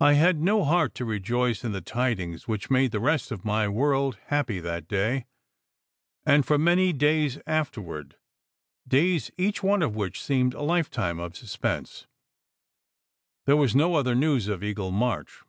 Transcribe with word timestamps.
I 0.00 0.14
had 0.14 0.40
no 0.40 0.64
heart 0.64 0.92
to 0.96 1.04
rejoice 1.04 1.62
in 1.62 1.70
the 1.70 1.80
tidings 1.80 2.48
which 2.48 2.68
made 2.68 2.90
the 2.90 2.98
rest 2.98 3.30
of 3.30 3.44
my 3.44 3.68
world 3.68 4.18
happy 4.26 4.58
that 4.58 4.88
day. 4.88 5.26
And 6.24 6.44
for 6.44 6.58
many 6.58 6.92
days 6.92 7.38
afterward 7.46 8.16
days 8.88 9.30
each 9.38 9.62
one 9.62 9.82
of 9.82 9.94
which 9.94 10.20
seemed 10.20 10.54
a 10.54 10.62
lifetime 10.62 11.20
of 11.20 11.36
suspense 11.36 12.08
there 13.44 13.54
was 13.56 13.76
no 13.76 13.94
other 13.94 14.16
news 14.16 14.48
of 14.48 14.64
Eagle 14.64 14.90
March. 14.90 15.42